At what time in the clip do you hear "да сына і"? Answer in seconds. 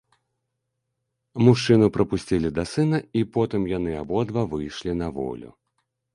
2.57-3.25